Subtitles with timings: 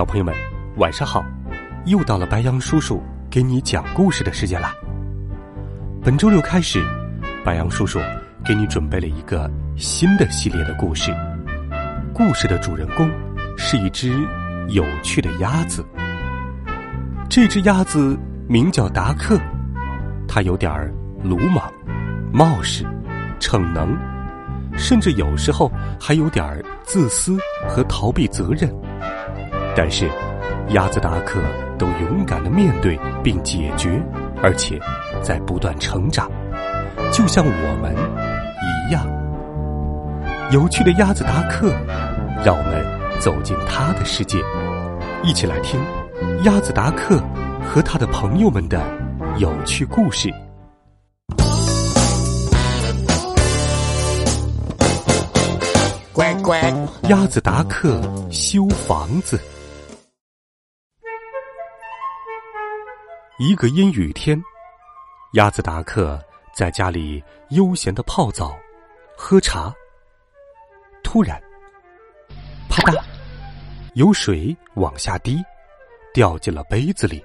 [0.00, 0.34] 小朋友们，
[0.78, 1.22] 晚上好！
[1.84, 4.74] 又到了白羊叔叔给你讲故事的时间啦。
[6.02, 6.82] 本周六开始，
[7.44, 7.98] 白羊叔叔
[8.42, 11.14] 给你准备了一个新的系列的故事。
[12.14, 13.10] 故事的主人公
[13.58, 14.26] 是一只
[14.68, 15.84] 有趣的鸭子。
[17.28, 19.38] 这只鸭子名叫达克，
[20.26, 20.90] 它有点
[21.22, 21.70] 鲁莽、
[22.32, 22.86] 冒失、
[23.38, 23.94] 逞能，
[24.78, 25.70] 甚至有时候
[26.00, 27.36] 还有点自私
[27.68, 28.74] 和逃避责任。
[29.76, 30.10] 但是，
[30.70, 31.40] 鸭子达克
[31.78, 34.02] 都勇敢的面对并解决，
[34.42, 34.78] 而且
[35.22, 36.30] 在不断成长，
[37.12, 37.94] 就像我们
[38.62, 39.06] 一样。
[40.50, 41.72] 有趣的鸭子达克，
[42.44, 42.84] 让我们
[43.20, 44.38] 走进他的世界，
[45.22, 45.80] 一起来听
[46.44, 47.22] 鸭子达克
[47.64, 48.82] 和他的朋友们的
[49.38, 50.28] 有趣故事。
[56.12, 56.60] 乖乖，
[57.08, 57.98] 鸭子达克
[58.30, 59.40] 修房子。
[63.42, 64.38] 一个阴雨天，
[65.32, 66.22] 鸭子达克
[66.52, 68.54] 在家里悠闲的泡澡、
[69.16, 69.74] 喝茶。
[71.02, 71.42] 突然，
[72.68, 73.02] 啪嗒，
[73.94, 75.42] 有水往下滴，
[76.12, 77.24] 掉进了杯子里。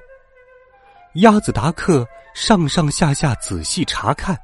[1.16, 4.40] 鸭子达克上上下下仔细查看。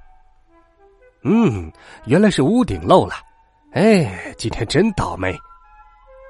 [1.24, 1.72] 嗯，
[2.04, 3.14] 原来是屋顶漏了。
[3.72, 5.40] 哎，今天真倒霉。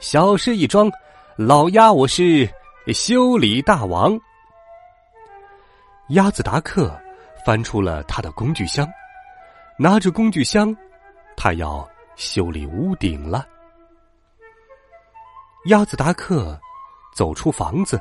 [0.02, 0.88] 小事一桩，
[1.36, 2.48] 老鸭我是
[2.94, 4.16] 修理大王。
[6.12, 7.00] 鸭子达克
[7.46, 8.86] 翻出了他的工具箱，
[9.78, 10.76] 拿着工具箱，
[11.38, 13.48] 他要修理屋顶了。
[15.68, 16.60] 鸭子达克
[17.16, 17.98] 走出房子，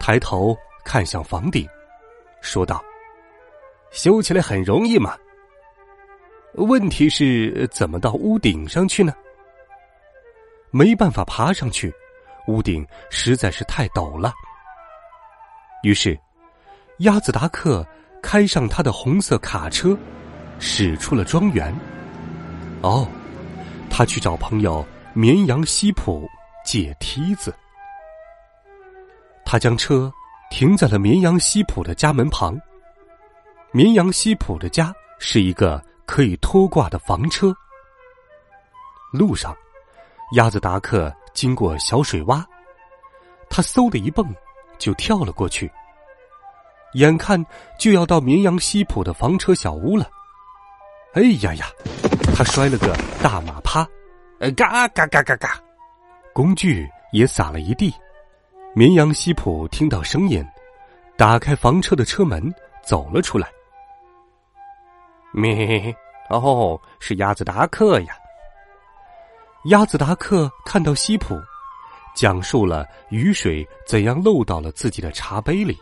[0.00, 1.68] 抬头看向房顶，
[2.40, 2.82] 说道
[3.92, 5.16] ：“修起来很容易嘛。
[6.54, 9.14] 问题是怎么到屋顶上去呢？
[10.72, 11.94] 没办法爬上去，
[12.48, 14.34] 屋顶实在是太陡了。
[15.84, 16.18] 于是。”
[16.98, 17.84] 鸭子达克
[18.22, 19.96] 开上他的红色卡车，
[20.60, 21.74] 驶出了庄园。
[22.82, 23.08] 哦，
[23.90, 26.28] 他去找朋友绵羊西普
[26.64, 27.52] 借梯子。
[29.44, 30.12] 他将车
[30.50, 32.56] 停在了绵羊西普的家门旁。
[33.72, 37.52] 绵羊西普的家是一个可以拖挂的房车。
[39.12, 39.54] 路上，
[40.36, 42.44] 鸭子达克经过小水洼，
[43.50, 44.32] 他嗖的一蹦，
[44.78, 45.68] 就跳了过去。
[46.94, 47.44] 眼看
[47.78, 50.08] 就要到绵羊西普的房车小屋了，
[51.14, 51.66] 哎呀呀！
[52.36, 53.86] 他摔了个大马趴，
[54.56, 55.60] 嘎嘎嘎嘎嘎，
[56.32, 57.94] 工具也洒了一地。
[58.74, 60.44] 绵羊西普听到声音，
[61.16, 62.52] 打开房车的车门，
[62.84, 63.48] 走了出来。
[65.32, 65.94] 咩？
[66.30, 68.16] 哦，是鸭子达克呀！
[69.66, 71.40] 鸭子达克看到西普，
[72.16, 75.78] 讲述了雨水怎样漏到了自己的茶杯里。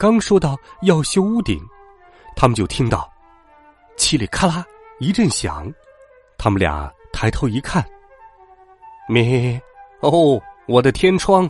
[0.00, 1.60] 刚说到要修屋顶，
[2.34, 3.06] 他们就听到
[3.98, 4.64] “嘁里咔啦”
[4.98, 5.70] 一阵响。
[6.38, 7.84] 他们俩抬头一看，
[9.06, 9.60] 咩？
[10.00, 11.46] 哦，我的天窗！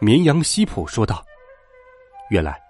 [0.00, 1.24] 绵羊西普说道
[2.30, 2.60] ：“原来，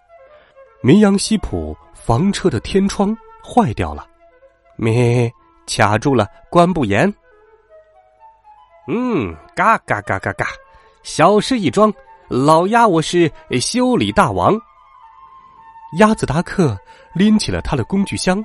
[0.82, 4.06] 绵羊西普房车的天窗坏掉了，
[4.76, 5.32] 咩？
[5.66, 7.10] 卡住了，关不严。”
[8.88, 10.48] 嗯，嘎嘎嘎嘎嘎，
[11.02, 11.90] 小事一桩，
[12.28, 14.60] 老鸭我是修理大王。
[15.98, 16.78] 鸭子达克
[17.14, 18.42] 拎起了他的工具箱，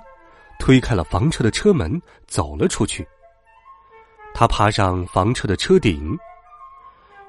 [0.59, 3.07] 推开了房车的车门，走了出去。
[4.33, 6.17] 他爬上房车的车顶。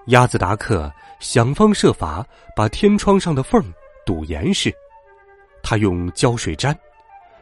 [0.06, 2.26] 鸭子达克想方设法
[2.56, 3.62] 把天窗上的缝
[4.04, 4.74] 堵严实。
[5.62, 6.76] 他用胶水粘，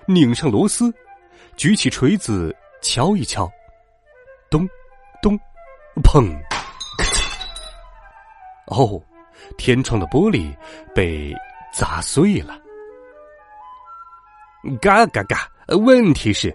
[0.06, 0.92] 拧上螺丝，
[1.56, 3.50] 举起锤子敲一敲，
[4.50, 4.68] 咚，
[5.22, 5.38] 咚，
[6.02, 6.36] 砰，
[8.66, 9.00] 哦，
[9.56, 10.54] 天窗的玻璃
[10.94, 11.32] 被
[11.72, 12.58] 砸碎了。
[14.80, 15.48] 嘎嘎嘎！
[15.68, 16.54] 问题是，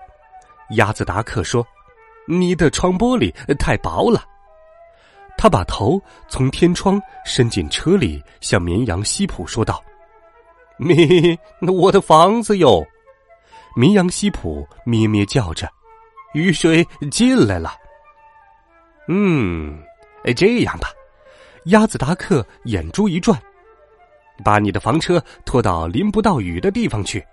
[0.72, 1.66] 鸭子达克说
[2.28, 4.24] ：“你的窗玻璃太薄了。”
[5.38, 9.84] 他把头从天窗伸进车里，向绵羊西普说道
[10.78, 10.96] ：“咩，
[11.62, 12.86] 我的房子哟！”
[13.75, 15.68] 绵羊西普咩咩叫着
[16.34, 17.74] ：“雨水进来了。”
[19.08, 19.81] 嗯，
[20.36, 20.90] 这样吧，
[21.66, 23.38] 鸭子达克眼珠一转，
[24.44, 27.25] 把你的房车拖到淋不到雨的地方去。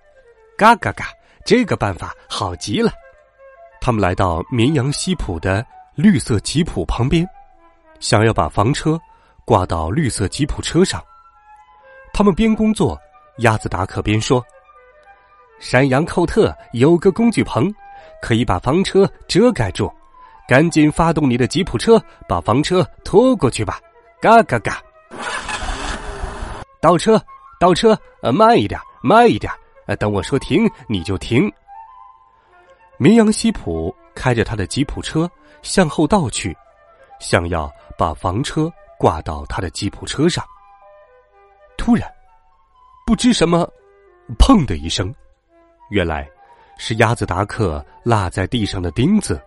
[0.58, 1.06] 嘎嘎嘎，
[1.44, 2.90] 这个办法好极了。
[3.81, 5.64] 他们来到绵羊西普的
[5.94, 7.25] 绿色吉普旁边，
[8.00, 9.00] 想要把房车
[9.44, 11.00] 挂到绿色吉普车上。
[12.12, 12.99] 他们边工作，
[13.37, 14.44] 鸭子达克边说
[15.60, 17.72] ：“山羊寇特有个工具棚，
[18.20, 19.88] 可以把房车遮盖住。
[20.49, 23.78] 赶紧发动你的吉普车，把房车拖过去吧！”
[24.20, 24.82] 嘎嘎嘎，
[26.81, 27.22] 倒车，
[27.60, 29.52] 倒车，呃，慢一点，慢一点，
[29.96, 31.50] 等我说停你就停。
[32.96, 35.31] 绵羊西普开着他的吉普车
[35.62, 36.56] 向后倒去，
[37.20, 40.44] 想要把房车挂到他的吉普车上。
[41.76, 42.11] 突然，
[43.06, 43.69] 不知什么，
[44.38, 45.14] 砰的一声，
[45.91, 46.29] 原来
[46.76, 49.41] 是鸭子达克落在地上的钉子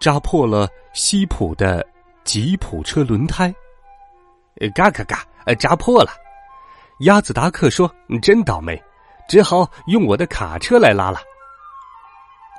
[0.00, 1.84] 扎破了西普的
[2.24, 3.52] 吉普车轮胎。
[4.74, 5.24] 嘎嘎嘎，
[5.58, 6.10] 扎破了！
[7.00, 7.90] 鸭子达克说
[8.20, 8.82] ：“真倒霉，
[9.28, 11.20] 只好用我的卡车来拉了。”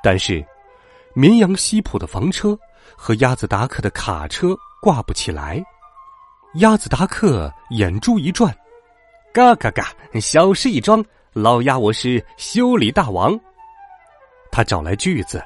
[0.02, 0.46] 但是，
[1.14, 2.58] 绵羊西普的房车
[2.96, 5.62] 和鸭子达克的卡车挂不起来。
[6.56, 8.56] 鸭子达克眼珠一转，
[9.34, 13.38] 嘎嘎嘎，小事一桩，老鸭我是修理大王。
[14.52, 15.44] 他找来锯子，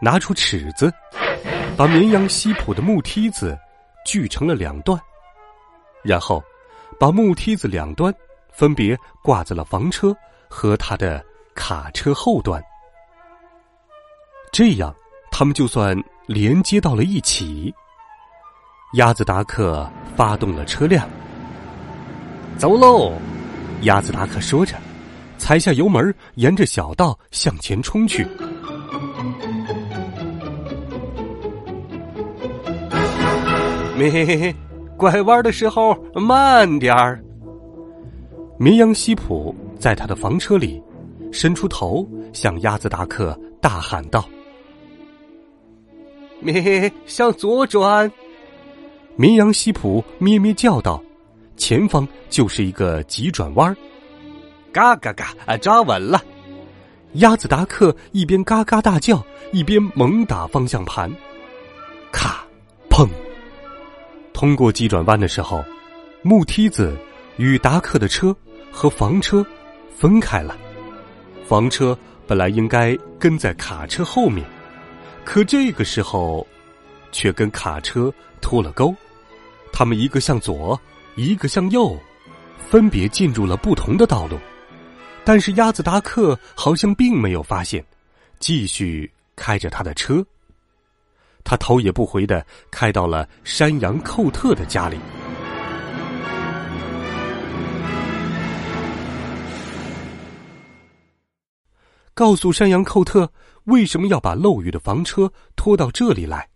[0.00, 0.92] 拿出尺子，
[1.76, 3.58] 把绵羊西普的木梯子
[4.04, 5.00] 锯成了两段，
[6.02, 6.42] 然后
[6.98, 8.12] 把木梯子两端
[8.50, 10.14] 分别挂在了房车
[10.54, 12.62] 和他的卡车后端。
[14.52, 14.94] 这样，
[15.30, 15.96] 他们就算
[16.26, 17.74] 连接到了一起。
[18.96, 21.08] 鸭子达克发动了车辆，
[22.58, 23.14] 走喽！
[23.80, 24.76] 鸭子达克说着，
[25.38, 28.22] 踩下油门，沿着小道向前冲去。
[33.96, 34.54] 嘿嘿嘿，
[34.98, 37.24] 拐弯的时候慢点儿。
[38.58, 40.80] 绵羊西普在他的房车里
[41.32, 44.24] 伸出头，向鸭子达克大喊道。
[46.38, 48.08] 咩，向左转！
[49.16, 51.02] 绵羊西普咩咩叫道
[51.58, 53.76] ：“前方就是一个急转弯。”
[54.70, 56.22] 嘎嘎嘎，啊，抓稳了！
[57.14, 59.20] 鸭子达克一边嘎嘎大叫，
[59.50, 61.12] 一边猛打方向盘。
[62.12, 62.46] 咔，
[62.88, 63.08] 砰！
[64.32, 65.64] 通过急转弯的时候，
[66.22, 66.96] 木梯子
[67.36, 68.34] 与达克的车
[68.70, 69.44] 和房车
[69.98, 70.56] 分开了。
[71.46, 71.96] 房车
[72.26, 74.46] 本来应该跟在卡车后面。
[75.24, 76.46] 可这个时候，
[77.12, 78.94] 却跟卡车脱了钩，
[79.72, 80.80] 他们一个向左，
[81.14, 81.96] 一个向右，
[82.58, 84.38] 分别进入了不同的道路。
[85.24, 87.84] 但是鸭子达克好像并没有发现，
[88.40, 90.24] 继续开着他的车。
[91.44, 94.98] 他头也不回的开到了山羊寇特的家里，
[102.14, 103.30] 告诉山羊寇特。
[103.66, 106.48] 为什么要把漏雨的房车拖到这里来？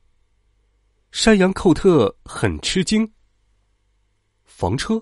[1.13, 3.09] 山羊寇特很吃惊。
[4.45, 5.01] 房车，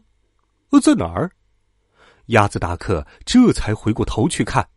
[0.68, 1.30] 呃，在哪儿？
[2.26, 4.68] 鸭子达克这才回过头去看，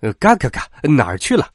[0.00, 1.48] 呃，嘎嘎嘎，哪儿去了？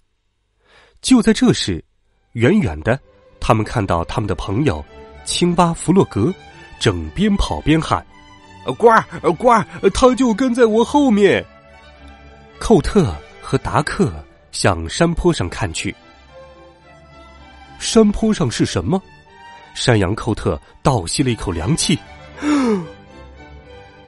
[1.02, 1.84] 就在这时，
[2.32, 2.98] 远远的，
[3.42, 4.82] 他们看到他们的朋友
[5.26, 6.34] 青蛙弗洛格
[6.80, 8.06] 正边跑边喊
[8.78, 11.46] ：“呱儿呱儿，他就跟在我后面。”
[12.58, 13.14] 寇特
[13.50, 14.14] 和达克。
[14.52, 15.96] 向山坡上看去，
[17.78, 19.00] 山坡上是什么？
[19.76, 21.98] 山羊寇特倒吸了一口凉气，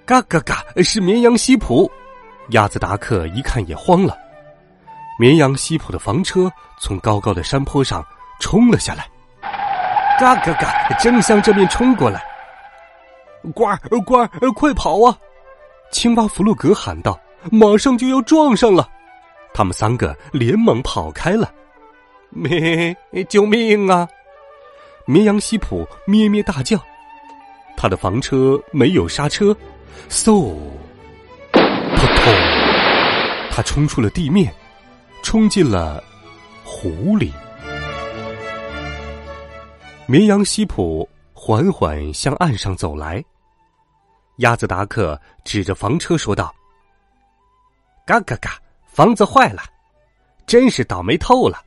[0.04, 0.66] 嘎嘎嘎！
[0.84, 1.90] 是绵羊西普。
[2.50, 4.18] 鸭子达克一看也慌了，
[5.20, 8.04] 绵羊西普的房车从高高的山坡上
[8.40, 9.08] 冲了下来，
[10.20, 10.90] 嘎嘎嘎！
[11.00, 12.24] 正向这边冲过来。
[13.54, 15.16] 呱儿呱儿，快跑啊！
[15.92, 17.18] 青蛙弗洛格喊道
[17.52, 18.90] ：“马上就要撞上了。”
[19.54, 21.54] 他们三个连忙跑开了，
[22.30, 22.96] 咩！
[23.30, 24.08] 救命啊！
[25.06, 26.80] 绵羊西普咩咩大叫，
[27.76, 29.56] 他的房车没有刹车，
[30.10, 30.56] 嗖！
[31.52, 32.34] 扑通！
[33.52, 34.54] 他冲出了地面，
[35.22, 36.02] 冲进了
[36.64, 37.34] 湖里。
[40.06, 43.24] 绵羊西普缓缓向岸上走来，
[44.38, 46.54] 鸭子达克指着房车说道
[48.08, 48.58] ：“嘎嘎嘎！”
[49.02, 49.64] 房子坏了，
[50.46, 51.60] 真是倒霉透了。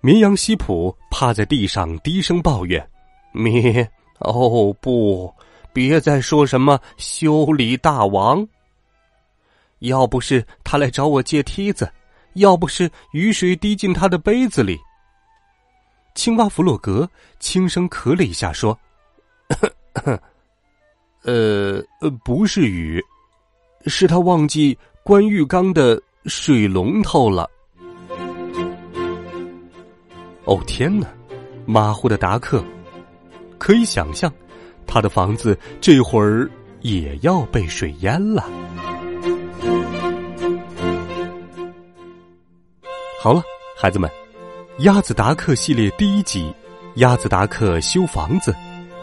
[0.00, 2.84] 绵羊西普趴在地上低声抱怨
[3.30, 5.32] ：“咩，哦不，
[5.72, 8.44] 别再说什么修理大王。
[9.78, 11.88] 要不是他来找我借梯子，
[12.32, 14.76] 要不是雨水滴进他的杯子里。”
[16.16, 17.08] 青蛙弗洛格
[17.38, 18.76] 轻声咳了一下，说
[21.22, 23.00] ：“呃呃，不是雨，
[23.84, 27.48] 是他忘记关浴缸的水龙头了。
[30.44, 31.06] 哦天哪！
[31.64, 32.64] 马虎的达克，
[33.58, 34.32] 可以想象，
[34.86, 36.48] 他的房子这会儿
[36.80, 38.48] 也要被水淹了。
[43.20, 43.42] 好了，
[43.76, 44.08] 孩子们，
[44.84, 46.44] 《鸭子达克》系列第一集
[47.00, 48.52] 《鸭子达克修房子》，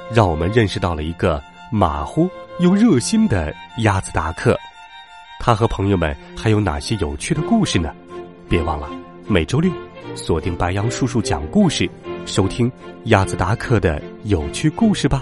[0.09, 4.57] 让我们认识到了一个马虎又热心的鸭子达克。
[5.45, 7.93] 他和朋友们还有哪些有趣的故事呢？
[8.47, 8.89] 别忘了
[9.27, 9.69] 每周六
[10.15, 11.89] 锁定白杨叔叔讲故事。
[12.25, 12.71] 收听
[13.07, 15.21] 鸭子达克的有趣故事吧。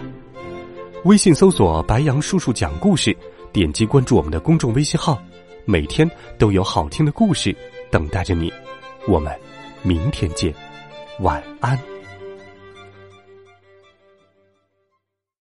[1.05, 3.17] 微信搜索“白羊叔叔讲故事”，
[3.51, 5.19] 点击关注我们的公众微信号，
[5.65, 7.55] 每天都有好听的故事
[7.89, 8.53] 等待着你。
[9.07, 9.35] 我们
[9.81, 10.53] 明天见，
[11.21, 11.90] 晚安。